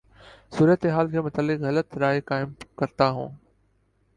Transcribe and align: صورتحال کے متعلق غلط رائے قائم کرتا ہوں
صورتحال 0.57 1.11
کے 1.11 1.21
متعلق 1.21 1.61
غلط 1.61 1.97
رائے 1.97 2.21
قائم 2.21 2.53
کرتا 2.77 3.09
ہوں 3.09 3.29